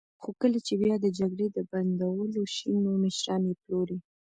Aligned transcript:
خو 0.21 0.29
کله 0.41 0.59
چې 0.67 0.73
بیا 0.81 0.95
د 1.01 1.05
جګړې 1.19 1.47
د 1.51 1.57
بندولو 1.71 2.43
شي، 2.55 2.71
نو 2.83 2.91
مشران 3.03 3.41
یې 3.49 3.55
پلوري. 3.61 3.97